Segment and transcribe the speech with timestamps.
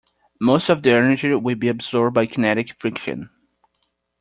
[0.39, 3.29] Most of the energy will be absorbed by kinetic friction.